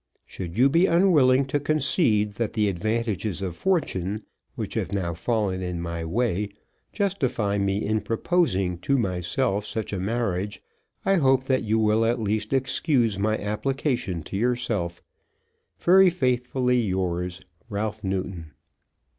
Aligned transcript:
Should 0.25 0.57
you 0.57 0.67
be 0.67 0.87
unwilling 0.87 1.45
to 1.45 1.59
concede 1.59 2.31
that 2.37 2.53
the 2.53 2.69
advantages 2.69 3.39
of 3.43 3.55
fortune 3.55 4.23
which 4.55 4.73
have 4.73 4.95
now 4.95 5.13
fallen 5.13 5.61
in 5.61 5.79
my 5.79 6.03
way 6.03 6.49
justify 6.91 7.59
me 7.59 7.85
in 7.85 8.01
proposing 8.01 8.79
to 8.79 8.97
myself 8.97 9.63
such 9.63 9.93
a 9.93 9.99
marriage, 9.99 10.59
I 11.05 11.17
hope 11.17 11.43
that 11.43 11.61
you 11.61 11.77
will 11.77 12.03
at 12.03 12.19
least 12.19 12.51
excuse 12.51 13.19
my 13.19 13.37
application 13.37 14.23
to 14.23 14.35
yourself. 14.35 15.03
Very 15.79 16.09
faithfully 16.09 16.81
yours, 16.81 17.41
RALPH 17.69 18.03
NEWTON. 18.03 18.51